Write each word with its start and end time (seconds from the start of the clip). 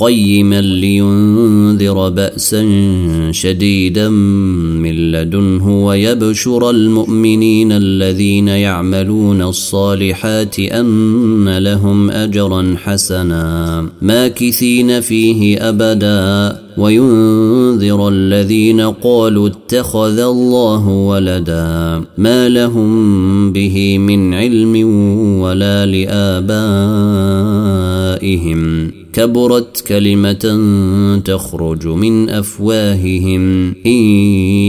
قيما 0.00 0.60
لينذر 0.60 2.08
بأسا 2.08 2.62
شديدا 3.30 4.08
من 4.08 5.12
لدنه 5.12 5.86
ويبشر 5.86 6.70
المؤمنين 6.70 7.72
الذين 7.72 8.48
يعملون 8.48 9.42
الصالحات 9.42 10.58
أن 10.58 11.58
لهم 11.58 12.10
أجرا 12.10 12.74
حسنا. 12.84 13.86
ماكثين 14.02 15.00
فيه 15.00 15.68
أبدا. 15.68 16.58
وينذر 16.78 18.08
الذين 18.08 18.80
قالوا 18.80 19.48
اتخذ 19.48 20.18
الله 20.18 20.88
ولدا. 20.88 22.02
ما 22.18 22.48
لهم 22.48 23.52
به 23.52 23.98
من 23.98 24.34
علم 24.34 24.76
ولا 25.40 25.86
لآبائهم. 25.86 26.50
كبرت 29.12 29.84
كلمة 29.86 30.60
تخرج 31.24 31.86
من 31.86 32.30
أفواههم. 32.30 33.74
إن 33.86 34.02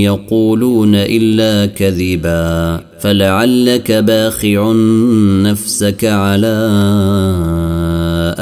يقولون 0.01 0.95
إلا 0.95 1.65
كذبا 1.65 2.83
فلعلك 2.99 3.91
باخع 3.91 4.71
نفسك 5.43 6.05
على 6.05 6.57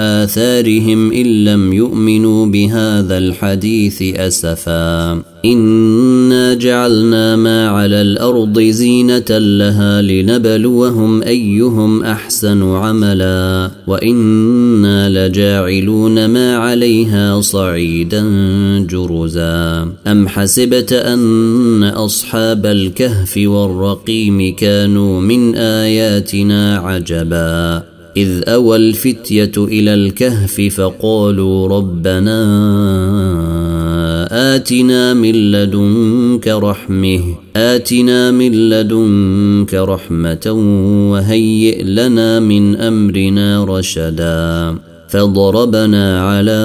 آثارهم 0.10 1.12
إن 1.12 1.44
لم 1.44 1.74
يؤمنوا 1.74 2.46
بهذا 2.46 3.18
الحديث 3.18 4.02
أسفا. 4.02 5.22
إنا 5.46 6.54
جعلنا 6.54 7.36
ما 7.36 7.70
على 7.70 8.02
الأرض 8.02 8.60
زينة 8.60 9.38
لها 9.38 10.02
لنبلوهم 10.02 11.24
أيهم 11.24 12.04
أحسن 12.04 12.64
عملا. 12.64 13.72
وإنا 13.88 15.28
لجاعلون 15.28 16.26
ما 16.26 16.58
عليها 16.58 17.42
صعيدا 17.42 18.24
جرزا. 18.90 19.88
أم 20.08 20.28
حسبت 20.28 20.94
أن 20.94 21.84
أصحاب 21.84 22.66
الكهف 22.66 23.38
والرقيم 23.38 24.56
كانوا 24.56 25.22
من 25.22 25.56
آياتنا 25.56 26.78
عجبا؟ 26.78 27.89
إذ 28.18 28.50
أوى 28.50 28.78
الفتية 28.78 29.52
إلى 29.58 29.94
الكهف 29.94 30.62
فقالوا 30.62 31.68
ربنا 31.68 32.40
آتنا 34.56 35.14
من 35.14 35.52
لدنك 35.52 36.48
رحمة 36.48 37.22
آتنا 37.56 38.32
من 38.32 38.70
لدنك 38.70 39.74
رحمة 39.74 40.52
وهيئ 41.12 41.84
لنا 41.84 42.40
من 42.40 42.76
أمرنا 42.76 43.64
رشدا 43.64 44.76
فضربنا 45.10 46.22
على 46.30 46.60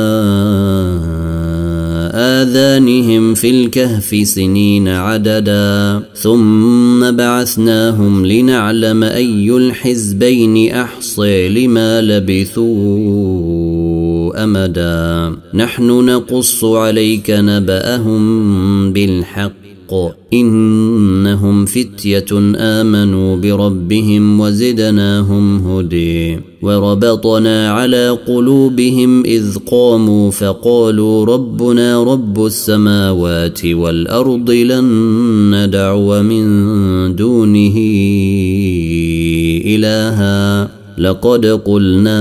آذانهم 2.14 3.34
في 3.34 3.50
الكهف 3.50 4.28
سنين 4.28 4.88
عددا. 4.88 6.02
ثم 6.14 7.10
بعثناهم 7.10 8.26
لنعلم 8.26 9.04
أي 9.04 9.50
الحزبين 9.50 10.72
أحصي 10.74 11.48
لما 11.48 12.00
لبثوا 12.00 13.24
أمدا. 14.44 15.36
نحن 15.54 15.86
نقص 15.86 16.64
عليك 16.64 17.30
نبأهم 17.30 18.92
بالحق. 18.92 19.63
الحق. 19.92 20.14
إنهم 20.32 21.64
فتية 21.64 22.56
آمنوا 22.56 23.36
بربهم 23.36 24.40
وزدناهم 24.40 25.68
هدي 25.68 26.40
وربطنا 26.62 27.70
على 27.70 28.08
قلوبهم 28.26 29.24
إذ 29.24 29.58
قاموا 29.70 30.30
فقالوا 30.30 31.24
ربنا 31.24 32.02
رب 32.02 32.46
السماوات 32.46 33.66
والأرض 33.66 34.50
لن 34.50 34.84
ندعو 35.54 36.22
من 36.22 37.16
دونه 37.16 37.76
إلها. 39.66 40.68
لقد 40.98 41.46
قلنا 41.46 42.20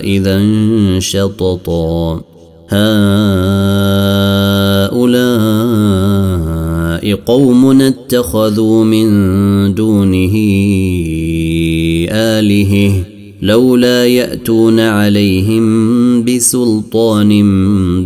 إذا 0.00 0.40
شططا. 0.98 2.29
هؤلاء 2.70 3.10
قوم 7.26 7.80
اتخذوا 7.80 8.84
من 8.84 9.08
دونه 9.74 10.34
آلهة 12.10 12.92
لولا 13.42 14.06
يأتون 14.06 14.80
عليهم 14.80 16.24
بسلطان 16.24 17.30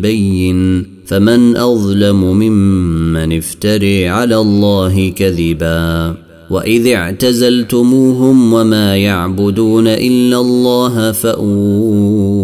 بين 0.01 0.87
فمن 1.07 1.57
أظلم 1.57 2.25
ممن 2.25 3.37
افتري 3.37 4.09
على 4.09 4.37
الله 4.37 5.09
كذبا. 5.09 6.15
وإذ 6.51 6.87
اعتزلتموهم 6.87 8.53
وما 8.53 8.97
يعبدون 8.97 9.89
إلا 9.89 10.41
الله 10.41 11.13
فأووا 11.13 12.44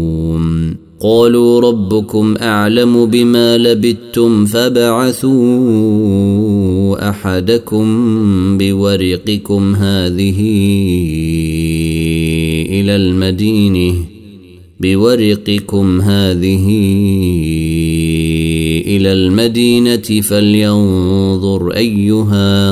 قالوا 1.03 1.59
ربكم 1.59 2.35
أعلم 2.41 3.05
بما 3.05 3.57
لبثتم 3.57 4.45
فبعثوا 4.45 5.31
أحدكم 7.09 7.87
بورقكم 8.57 9.75
هذه 9.75 10.39
إلى 12.69 12.95
المدينة 12.95 13.95
بورقكم 14.79 16.01
هذه 16.01 16.67
إلى 18.87 19.13
المدينة 19.13 20.21
فلينظر 20.21 21.71
أيها 21.71 22.71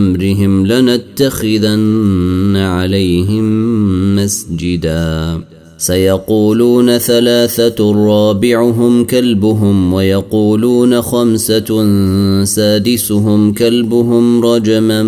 أمرهم 0.00 0.66
لنتخذن 0.66 2.56
عليهم 2.56 3.46
مسجداً. 4.16 5.40
سيقولون 5.80 6.98
ثلاثة 6.98 8.06
رابعهم 8.06 9.04
كلبهم 9.04 9.92
ويقولون 9.92 11.02
خمسة 11.02 11.84
سادسهم 12.44 13.52
كلبهم 13.52 14.44
رجما 14.44 15.02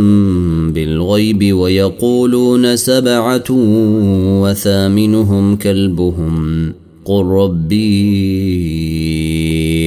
بالغيب 0.75 1.56
ويقولون 1.56 2.77
سبعة 2.77 3.44
وثامنهم 4.43 5.56
كلبهم. 5.56 6.73
قل 7.05 7.25
ربي 7.25 8.03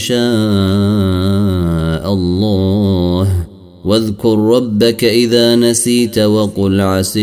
يشاء 0.00 0.20
الله. 2.12 3.46
واذكر 3.84 4.38
ربك 4.38 5.04
إذا 5.04 5.56
نسيت 5.56 6.18
وقل 6.18 6.80
عسي 6.80 7.20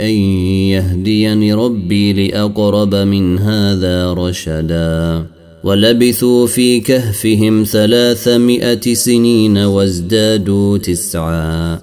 أن 0.00 0.14
يهديني 0.72 1.54
ربي 1.54 2.12
لأقرب 2.12 2.94
من 2.94 3.38
هذا 3.38 4.12
رشدا. 4.12 5.26
ولبثوا 5.64 6.46
في 6.46 6.80
كهفهم 6.80 7.64
ثلاثمائة 7.64 8.94
سنين 8.94 9.58
وازدادوا 9.58 10.78
تسعا. 10.78 11.78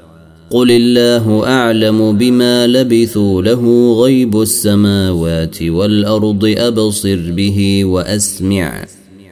قل 0.49 0.71
الله 0.71 1.47
أعلم 1.47 2.17
بما 2.17 2.67
لبثوا 2.67 3.41
له 3.41 3.93
غيب 4.01 4.41
السماوات 4.41 5.63
والأرض 5.63 6.53
أبصر 6.57 7.31
به 7.31 7.85
وأسمع. 7.85 8.85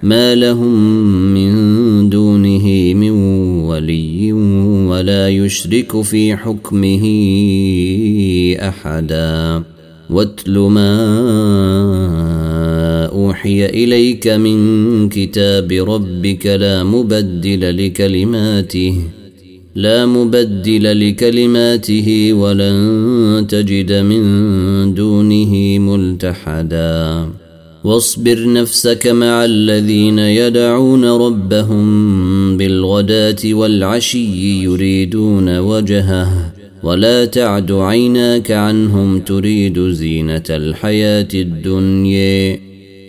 ما 0.04 0.36
لهم 0.36 0.74
من 1.34 2.10
دونه 2.10 2.94
من 2.94 3.12
ولي 3.64 4.34
ولا 4.92 5.30
يشرك 5.30 6.02
في 6.02 6.36
حكمه 6.36 7.04
أحدا. 8.60 9.64
واتل 10.10 10.60
ما 10.60 10.96
أوحي 13.06 13.66
إليك 13.66 14.28
من 14.28 15.10
كتاب 15.10 15.72
ربك 15.72 16.46
لا 16.46 16.84
مبدل 16.84 17.86
لكلماته 17.86 18.98
لا 19.76 20.06
مبدل 20.06 21.10
لكلماته 21.10 22.34
ولن 22.34 23.46
تجد 23.50 23.92
من 23.92 24.94
دونه 24.94 25.80
ملتحدا. 25.80 27.28
واصبر 27.84 28.54
نفسك 28.54 29.08
مع 29.08 29.46
الذين 29.46 30.20
يدعون 30.20 31.06
ربهم 31.06 32.58
بالغداة 32.58 33.36
والعشي 33.46 34.64
يريدون 34.64 35.60
وجهه 35.60 36.54
ولا 36.84 37.26
تعد 37.26 37.72
عيناك 37.72 38.52
عنهم 38.52 39.20
تريد 39.20 39.80
زينة 39.80 40.44
الحياة 40.50 41.28
الدنيا 41.34 42.60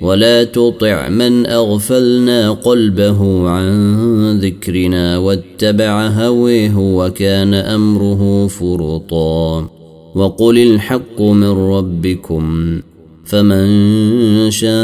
ولا 0.02 0.44
تطع 0.44 1.08
من 1.08 1.46
أغفلنا 1.46 2.50
قلبه 2.50 3.48
عن 3.48 4.38
ذكرنا 4.38 5.18
واتبع 5.18 6.06
هويه 6.06 6.76
وكان 6.76 7.54
أمره 7.54 8.46
فرطا 8.46 9.70
وقل 10.14 10.58
الحق 10.58 11.20
من 11.20 11.50
ربكم. 11.50 12.80
فمن 13.24 14.50
شاء 14.50 14.74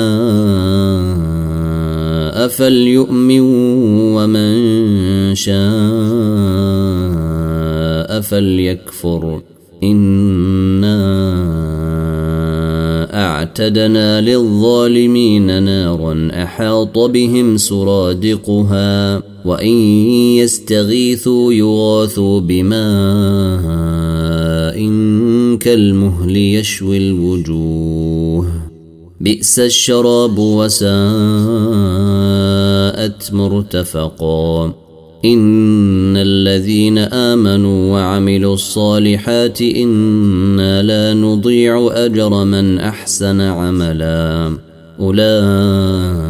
فليؤمن 2.48 3.40
ومن 4.14 4.54
شاء 5.34 5.60
فليكفر. 8.20 9.42
إنا 9.82 11.00
أعتدنا 13.14 14.20
للظالمين 14.20 15.62
نارا 15.62 16.28
أحاط 16.32 16.98
بهم 16.98 17.56
سرادقها 17.56 19.22
وإن 19.44 19.74
يستغيثوا 20.38 21.52
يغاثوا 21.52 22.40
بماء 22.40 23.99
كالمهل 25.70 26.36
يشوي 26.36 26.96
الوجوه. 26.96 28.46
بئس 29.20 29.58
الشراب 29.58 30.38
وساءت 30.38 30.90
مرتفقا. 33.32 34.74
إن 35.24 36.16
الذين 36.16 36.98
آمنوا 36.98 37.92
وعملوا 37.92 38.54
الصالحات 38.54 39.62
إنا 39.62 40.82
لا 40.82 41.14
نضيع 41.14 41.90
أجر 41.92 42.44
من 42.44 42.78
أحسن 42.78 43.40
عملا. 43.40 44.56
أولئك 45.00 46.29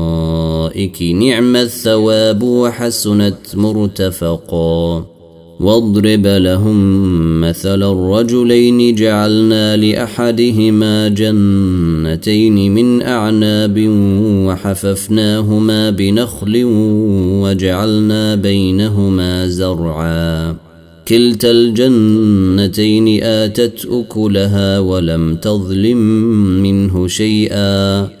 الارائك 0.81 1.01
نعم 1.01 1.55
الثواب 1.55 2.43
وحسنت 2.43 3.55
مرتفقا. 3.55 5.05
واضرب 5.59 6.27
لهم 6.27 7.41
مثل 7.41 7.83
الرجلين 7.83 8.95
جعلنا 8.95 9.77
لأحدهما 9.77 11.07
جنتين 11.07 12.73
من 12.73 13.01
أعناب 13.01 13.85
وحففناهما 14.47 15.89
بنخل 15.89 16.61
وجعلنا 17.43 18.35
بينهما 18.35 19.47
زرعا. 19.47 20.55
كلتا 21.07 21.51
الجنتين 21.51 23.23
آتت 23.23 23.87
أكلها 23.91 24.79
ولم 24.79 25.35
تظلم 25.35 25.97
منه 26.61 27.07
شيئا. 27.07 28.20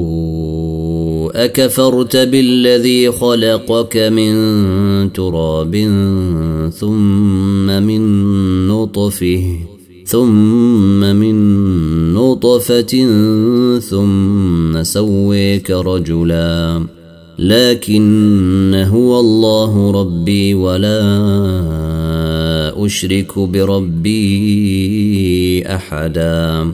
أكفرت 1.35 2.17
بالذي 2.17 3.11
خلقك 3.11 3.97
من 3.97 4.33
تراب 5.13 5.75
ثم 6.79 7.67
من 7.83 8.01
نطفه 8.67 9.57
ثم 10.05 10.99
من 10.99 11.35
نطفة 12.13 13.07
ثم 13.79 14.83
سويك 14.83 15.71
رجلا. 15.71 16.85
لكن 17.39 18.85
هو 18.87 19.19
الله 19.19 19.91
ربي 19.91 20.53
ولا 20.53 21.01
أشرك 22.85 23.39
بربي 23.39 24.23
أحدا. 25.67 26.73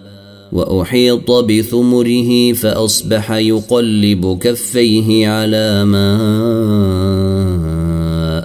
وأحيط 0.51 1.31
بثمره 1.31 2.53
فأصبح 2.53 3.31
يقلب 3.31 4.37
كفيه 4.41 5.27
على 5.27 5.85
ما 5.85 7.50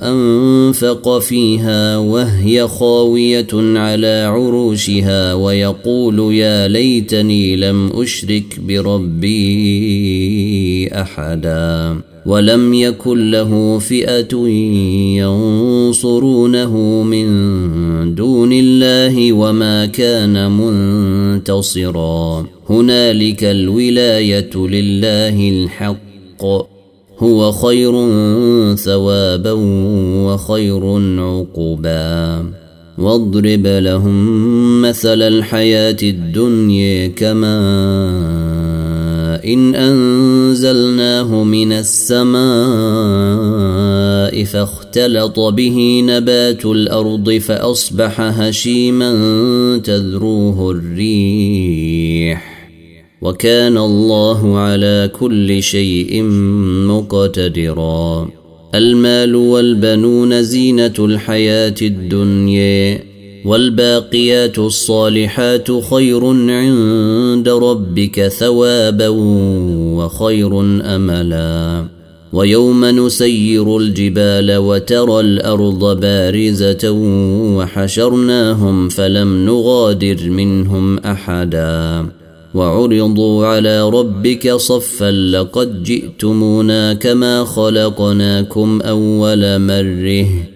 أنفق 0.06 1.18
فيها 1.18 1.98
وهي 1.98 2.68
خاوية 2.68 3.46
على 3.52 4.24
عروشها 4.32 5.34
ويقول 5.34 6.34
يا 6.34 6.68
ليتني 6.68 7.56
لم 7.56 7.90
أشرك 7.94 8.60
بربي 8.60 9.28
أحدا. 10.92 11.96
ولم 12.26 12.74
يكن 12.74 13.30
له 13.30 13.78
فئة 13.78 14.36
ينصرونه 15.16 16.76
من 17.02 17.26
دون 18.14 18.52
الله 18.52 19.32
وما 19.32 19.86
كان 19.86 20.50
منتصرا. 20.50 22.46
هنالك 22.70 23.44
الولاية 23.44 24.56
لله 24.56 25.48
الحق. 25.48 26.75
هو 27.18 27.52
خير 27.52 27.92
ثوابا 28.74 29.52
وخير 30.26 30.86
عقبا. 31.20 32.44
واضرب 32.98 33.66
لهم 33.66 34.82
مثل 34.82 35.22
الحياة 35.22 35.96
الدنيا 36.02 37.08
كمان 37.08 38.76
إن 39.44 39.74
أنزلناه 39.74 41.44
من 41.44 41.72
السماء 41.72 42.36
فاختلط 44.44 45.40
به 45.40 46.02
نبات 46.04 46.66
الأرض 46.66 47.30
فأصبح 47.30 48.20
هشيما 48.20 49.12
تذروه 49.84 50.70
الريح. 50.70 52.55
وكان 53.26 53.78
الله 53.78 54.58
على 54.58 55.10
كل 55.20 55.62
شيء 55.62 56.22
مقتدرا. 56.86 58.28
المال 58.74 59.34
والبنون 59.34 60.42
زينة 60.42 60.94
الحياة 60.98 61.74
الدنيا 61.82 63.02
والباقيات 63.44 64.58
الصالحات 64.58 65.84
خير 65.90 66.26
عند 66.50 67.48
ربك 67.48 68.28
ثوابا 68.28 69.08
وخير 69.98 70.60
أملا. 70.96 71.84
ويوم 72.32 72.84
نسير 72.84 73.76
الجبال 73.76 74.56
وترى 74.56 75.20
الأرض 75.20 76.00
بارزة 76.00 76.90
وحشرناهم 77.56 78.88
فلم 78.88 79.44
نغادر 79.46 80.30
منهم 80.30 80.98
أحدا. 80.98 82.06
وعرضوا 82.56 83.46
على 83.46 83.90
ربك 83.90 84.52
صفا 84.52 85.10
لقد 85.10 85.82
جئتمونا 85.82 86.94
كما 86.94 87.44
خلقناكم 87.44 88.80
أول 88.80 89.58
مرة. 89.58 90.55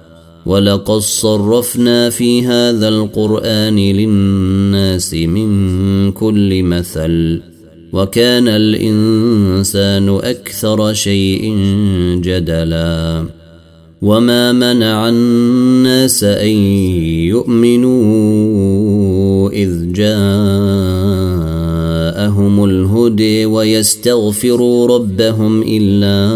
ولقد 0.45 0.99
صرفنا 0.99 2.09
في 2.09 2.47
هذا 2.47 2.87
القرآن 2.87 3.75
للناس 3.75 5.13
من 5.13 6.11
كل 6.11 6.63
مثل 6.63 7.41
وكان 7.93 8.47
الإنسان 8.47 10.09
أكثر 10.09 10.93
شيء 10.93 11.55
جدلا. 12.21 13.25
وما 14.01 14.51
منع 14.51 15.09
الناس 15.09 16.23
أن 16.23 16.55
يؤمنوا 17.29 17.91
إذ 19.49 19.91
جاءهم 19.93 20.11
الهدي 22.65 23.45
ويستغفروا 23.45 24.87
ربهم 24.87 25.63
إلا 25.67 26.31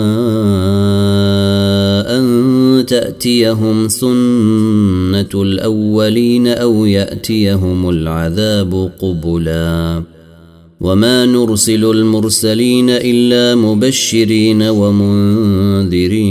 تأتيهم 2.85 3.87
سنة 3.87 5.41
الأولين 5.41 6.47
أو 6.47 6.85
يأتيهم 6.85 7.89
العذاب 7.89 8.91
قبلا. 8.99 10.03
وما 10.81 11.25
نرسل 11.25 11.85
المرسلين 11.85 12.89
إلا 12.89 13.55
مبشرين 13.55 14.61
ومنذرين. 14.61 16.25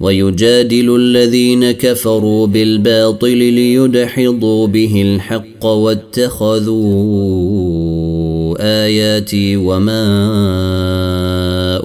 ويجادل 0.00 0.96
الذين 0.96 1.70
كفروا 1.70 2.46
بالباطل 2.46 3.36
ليدحضوا 3.36 4.66
به 4.66 5.02
الحق 5.02 5.66
واتخذوا 5.66 6.78
آياتي 8.60 9.56
وما 9.56 10.04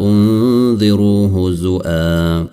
انذروا 0.01 1.27
هزؤا 1.27 2.52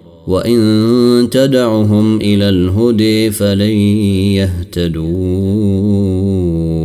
وان 0.31 1.27
تدعهم 1.31 2.17
إلى 2.21 2.49
الهدي 2.49 3.31
فلن 3.31 3.75
يهتدوا 4.39 5.11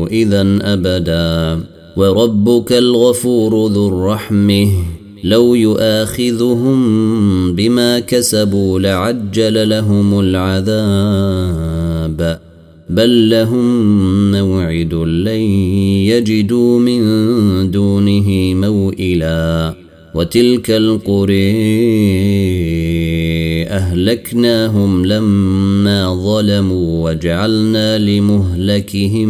اذا 0.06 0.58
ابدا 0.62 1.60
وربك 1.96 2.72
الغفور 2.72 3.66
ذو 3.66 3.88
الرحمه 3.88 4.68
لو 5.24 5.54
يؤاخذهم 5.54 6.76
بما 7.54 7.98
كسبوا 7.98 8.80
لعجل 8.80 9.68
لهم 9.68 10.20
العذاب 10.20 11.66
بل 12.90 13.30
لهم 13.30 14.32
موعد 14.32 14.94
لن 14.94 15.40
يجدوا 16.10 16.78
من 16.78 17.00
دونه 17.70 18.54
موئلا 18.54 19.74
وتلك 20.14 20.70
القري 20.70 21.56
أهلكناهم 23.68 25.06
لما 25.06 26.14
ظلموا 26.14 27.10
وجعلنا 27.10 27.98
لمهلكهم 27.98 29.28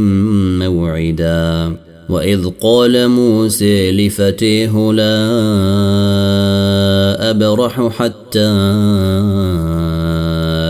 موعدا. 0.58 1.76
وإذ 2.08 2.48
قال 2.60 3.08
موسى 3.08 3.92
لفتيه 3.92 4.92
لا 4.92 5.16
أبرح 7.30 7.88
حتى 7.88 8.48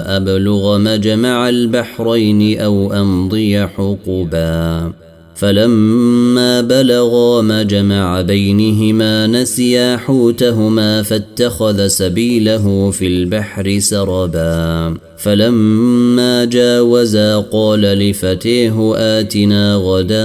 أبلغ 0.06 0.78
مجمع 0.78 1.48
البحرين 1.48 2.60
أو 2.60 2.92
أمضي 2.92 3.66
حقبا. 3.66 4.92
فلما 5.36 6.60
بلغا 6.60 7.42
مجمع 7.42 8.20
بينهما 8.20 9.26
نسيا 9.26 9.96
حوتهما 9.96 11.02
فاتخذ 11.02 11.86
سبيله 11.86 12.90
في 12.90 13.06
البحر 13.06 13.78
سربا. 13.78 14.94
فلما 15.18 16.44
جاوزا 16.44 17.36
قال 17.52 17.80
لفتيه 17.80 18.92
آتنا 18.96 19.74
غداءنا 19.76 20.16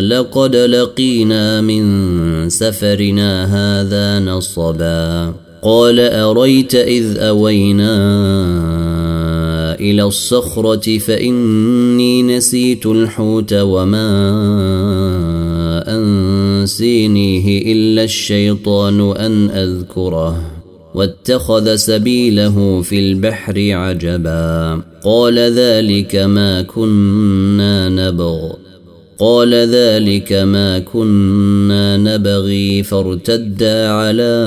لقد 0.00 0.56
لقينا 0.56 1.60
من 1.60 2.48
سفرنا 2.48 3.44
هذا 3.44 4.18
نصبا. 4.18 5.34
قال 5.62 6.00
أريت 6.00 6.74
إذ 6.74 7.18
أوينا 7.18 7.96
إلى 9.80 10.02
الصخرة 10.02 10.98
فإني 10.98 12.22
نسيت 12.22 12.86
الحوت 12.86 13.52
وما 13.52 14.08
أنسينيه 15.88 17.72
إلا 17.72 18.04
الشيطان 18.04 19.16
أن 19.16 19.50
أذكره. 19.50 20.42
واتخذ 20.94 21.74
سبيله 21.74 22.82
في 22.82 22.98
البحر 22.98 23.54
عجبا. 23.72 24.82
قال 25.04 25.38
ذلك 25.38 26.16
ما 26.16 26.62
كنا 26.62 27.88
نبغ. 27.88 28.52
قال 29.18 29.54
ذلك 29.54 30.32
ما 30.32 30.78
كنا 30.78 31.96
نبغي 31.96 32.82
فارتدا 32.82 33.88
على 33.88 34.46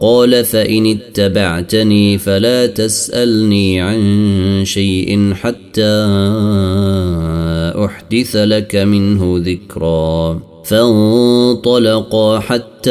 قال 0.00 0.44
فإن 0.44 0.86
اتبعتني 0.86 2.18
فلا 2.18 2.66
تسألني 2.66 3.80
عن 3.80 4.62
شيء 4.64 5.34
حتى 5.34 6.06
أحدث 7.84 8.36
لك 8.36 8.76
منه 8.76 9.34
ذكرا 9.38 10.40
فانطلقا 10.64 12.38
حتى 12.38 12.90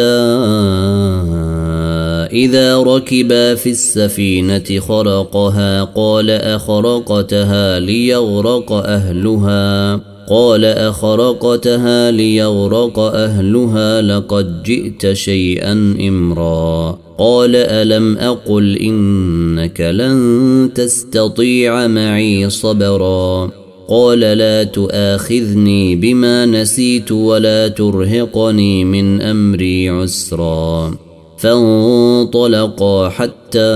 إذا 2.32 2.78
ركبا 2.78 3.56
في 3.56 3.70
السفينة 3.70 4.80
خرقها 4.80 5.84
قال 5.84 6.32
أخرقتها 6.32 7.80
ليغرق 7.80 8.72
أهلها 8.72 10.16
قال 10.30 10.66
أخرقتها 10.66 12.12
ليغرق 12.12 13.00
أهلها 13.00 14.02
لقد 14.02 14.63
جئت 14.63 15.13
شيئا 15.13 15.96
إمرا. 16.08 17.00
قال 17.20 17.56
ألم 17.56 18.18
أقل 18.18 18.78
إنك 18.78 19.82
لن 19.82 20.70
تستطيع 20.76 21.88
معي 21.88 22.50
صبرا. 22.50 23.52
قال 23.90 24.20
لا 24.20 24.63
تؤاخذني 24.63 25.96
بما 25.96 26.46
نسيت 26.46 27.12
ولا 27.12 27.68
ترهقني 27.68 28.84
من 28.86 29.22
أمري 29.22 29.90
عسرا. 29.90 30.96
فانطلقا 31.38 33.10
حتى 33.10 33.74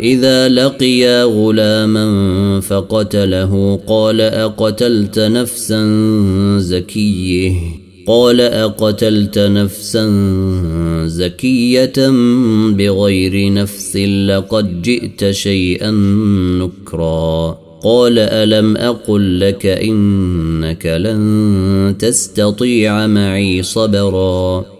إذا 0.00 0.48
لقيا 0.48 1.24
غلاما 1.24 2.60
فقتله 2.60 3.80
قال 3.86 4.20
أقتلت 4.20 5.18
نفسا 5.18 5.84
زكية؟ 6.58 7.52
قال 8.06 8.40
أقتلت 8.40 9.38
نفسا 9.38 10.06
زكية 11.06 12.10
بغير 12.70 13.52
نفس 13.52 13.96
لقد 13.96 14.82
جئت 14.82 15.30
شيئا 15.30 15.90
نكرا. 16.60 17.58
قال 17.82 18.18
ألم 18.18 18.76
أقل 18.76 19.40
لك 19.40 19.66
إنك 19.66 20.86
لن 20.86 21.96
تستطيع 21.98 23.06
معي 23.06 23.62
صبرا؟ 23.62 24.79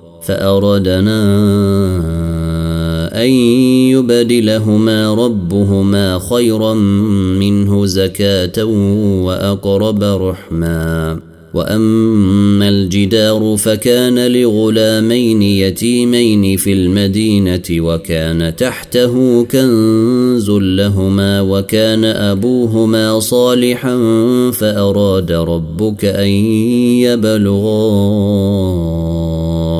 فأردنا 0.31 1.21
أن 3.23 3.29
يبدلهما 3.91 5.13
ربهما 5.13 6.19
خيرا 6.19 6.73
منه 7.39 7.85
زكاة 7.85 8.63
وأقرب 9.23 10.03
رحما. 10.03 11.19
وأما 11.53 12.69
الجدار 12.69 13.55
فكان 13.57 14.31
لغلامين 14.31 15.41
يتيمين 15.41 16.57
في 16.57 16.73
المدينة 16.73 17.61
وكان 17.71 18.55
تحته 18.55 19.43
كنز 19.43 20.49
لهما 20.49 21.41
وكان 21.41 22.05
أبوهما 22.05 23.19
صالحا 23.19 23.97
فأراد 24.51 25.31
ربك 25.31 26.05
أن 26.05 26.29
يبلغا 27.03 27.91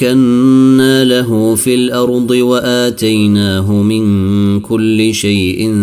مكنا 0.00 1.04
له 1.04 1.54
في 1.54 1.74
الأرض 1.74 2.30
وآتيناه 2.30 3.72
من 3.72 4.60
كل 4.60 5.14
شيء 5.14 5.74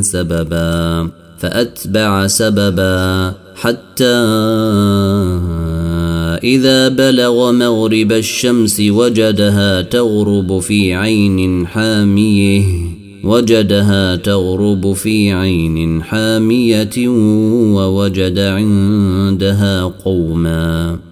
سببا 0.00 1.08
فأتبع 1.38 2.26
سببا 2.26 3.34
حتى 3.54 4.16
إذا 6.44 6.88
بلغ 6.88 7.52
مغرب 7.52 8.12
الشمس 8.12 8.80
وجدها 8.80 9.82
تغرب 9.82 10.58
في 10.58 10.94
عين 10.94 11.66
حاميه 11.66 12.64
وجدها 13.24 14.16
تغرب 14.16 14.92
في 14.92 15.32
عين 15.32 16.02
حامية 16.02 17.08
ووجد 17.76 18.38
عندها 18.38 19.84
قوماً 19.84 21.11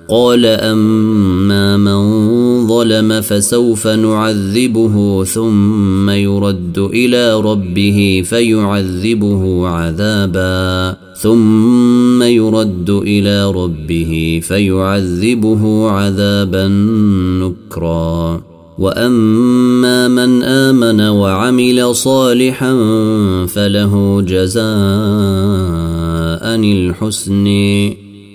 قال 0.11 0.45
أما 0.45 1.77
من 1.77 2.01
ظلم 2.67 3.21
فسوف 3.21 3.87
نعذبه 3.87 5.23
ثم 5.23 6.09
يرد 6.09 6.77
إلى 6.77 7.41
ربه 7.41 8.23
فيعذبه 8.25 9.67
عذابا. 9.67 10.97
ثم 11.21 12.23
يرد 12.23 12.89
إلى 12.89 13.51
ربه 13.51 14.41
فيعذبه 14.43 15.89
عذابا 15.89 16.67
نكرا. 17.41 18.41
وأما 18.79 20.07
من 20.07 20.43
آمن 20.43 21.01
وعمل 21.01 21.95
صالحا 21.95 22.73
فله 23.45 24.21
جزاء 24.21 24.65
الحسن. 26.55 27.47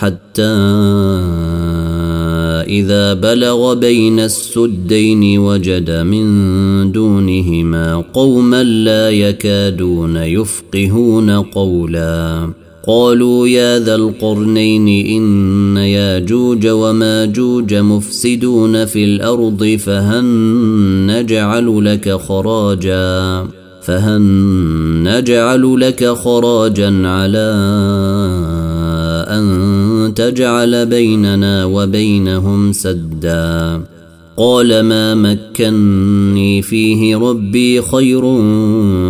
حتى 0.00 0.42
إذا 2.68 3.14
بلغ 3.14 3.74
بين 3.74 4.20
السدين 4.20 5.38
وجد 5.38 5.90
من 5.90 6.92
دونهما 6.92 8.04
قوما 8.14 8.62
لا 8.62 9.10
يكادون 9.10 10.16
يفقهون 10.16 11.30
قولا. 11.30 12.50
قالوا 12.86 13.48
يا 13.48 13.78
ذا 13.78 13.94
القرنين 13.94 14.88
إن 15.06 15.76
ياجوج 15.76 16.66
وماجوج 16.66 17.74
مفسدون 17.74 18.84
في 18.84 19.04
الأرض 19.04 19.78
فهل 19.84 20.24
نجعل 21.06 21.84
لك 21.84 22.12
خراجا 22.12 23.46
فهل 23.82 24.22
نجعل 25.02 25.80
لك 25.80 26.04
خراجا 26.04 27.08
على 27.08 27.50
أن 29.28 29.69
تجعل 30.14 30.86
بيننا 30.86 31.64
وبينهم 31.64 32.72
سدا. 32.72 33.82
قال 34.36 34.80
ما 34.80 35.14
مكني 35.14 36.62
فيه 36.62 37.16
ربي 37.16 37.82
خير 37.82 38.20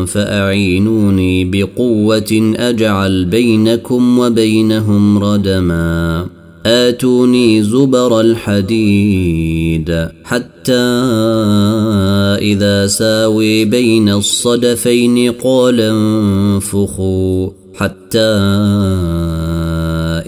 فأعينوني 0.06 1.44
بقوة 1.44 2.54
أجعل 2.56 3.24
بينكم 3.24 4.18
وبينهم 4.18 5.18
ردما. 5.18 6.26
آتوني 6.66 7.62
زبر 7.62 8.20
الحديد 8.20 10.08
حتى 10.24 10.72
إذا 12.38 12.86
ساوي 12.86 13.64
بين 13.64 14.08
الصدفين 14.08 15.32
قال 15.32 15.80
انفخوا 15.80 17.48
حتى 17.74 18.36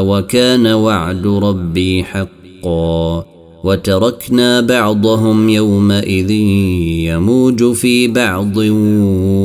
وكان 0.00 0.66
وعد 0.66 1.26
ربي 1.26 2.04
حقا 2.04 3.24
وتركنا 3.64 4.60
بعضهم 4.60 5.48
يومئذ 5.48 6.30
يموج 7.10 7.72
في 7.72 8.08
بعض 8.08 8.56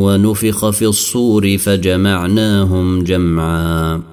ونفخ 0.06 0.70
في 0.70 0.86
الصور 0.86 1.58
فجمعناهم 1.58 3.04
جمعا 3.04 4.13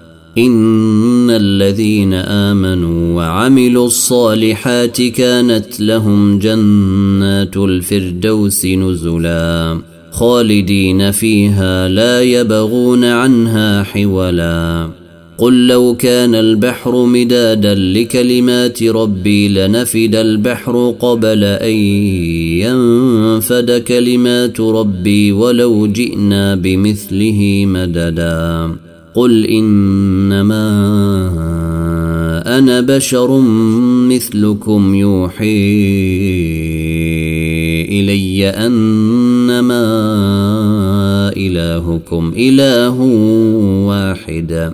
ان 0.37 1.29
الذين 1.29 2.13
امنوا 2.13 3.15
وعملوا 3.15 3.87
الصالحات 3.87 5.01
كانت 5.01 5.79
لهم 5.79 6.39
جنات 6.39 7.57
الفردوس 7.57 8.65
نزلا 8.65 9.81
خالدين 10.11 11.11
فيها 11.11 11.87
لا 11.87 12.21
يبغون 12.21 13.03
عنها 13.03 13.83
حولا 13.83 14.89
قل 15.37 15.67
لو 15.67 15.95
كان 15.95 16.35
البحر 16.35 17.05
مدادا 17.05 17.75
لكلمات 17.75 18.83
ربي 18.83 19.47
لنفد 19.47 20.15
البحر 20.15 20.95
قبل 20.99 21.43
ان 21.43 21.75
ينفد 22.63 23.71
كلمات 23.71 24.59
ربي 24.59 25.31
ولو 25.31 25.87
جئنا 25.87 26.55
بمثله 26.55 27.65
مددا 27.65 28.71
قل 29.13 29.45
انما 29.45 30.67
أنا 32.57 32.81
بشر 32.81 33.39
مثلكم 34.09 34.95
يوحي 34.95 35.81
الي 37.99 38.49
انما 38.49 39.83
الهكم 41.37 42.33
اله 42.37 42.99
واحد 43.87 44.73